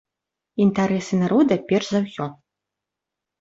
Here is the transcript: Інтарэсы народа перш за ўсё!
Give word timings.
Інтарэсы 0.63 1.19
народа 1.23 1.53
перш 1.73 1.85
за 1.97 2.03
ўсё! 2.07 2.25